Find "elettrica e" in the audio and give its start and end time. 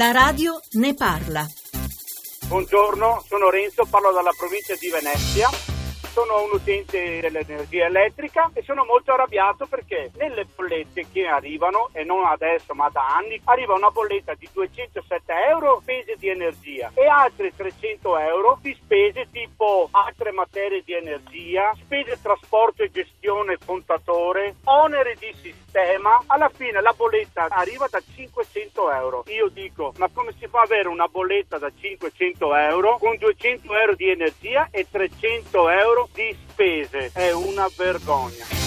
7.86-8.62